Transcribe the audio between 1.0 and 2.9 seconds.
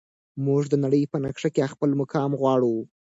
په نقشه کې خپل مقام غواړو.